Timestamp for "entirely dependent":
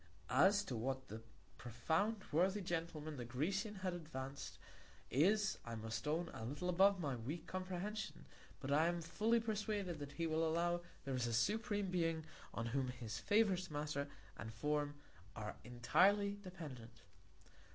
15.63-17.03